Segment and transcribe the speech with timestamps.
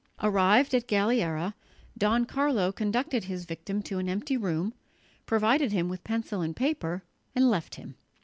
[0.23, 1.53] Arrived at Galliera,
[1.95, 4.73] Don Carlo conducted his victim to an empty room,
[5.27, 7.03] provided him with pencil and paper
[7.35, 7.93] and left him.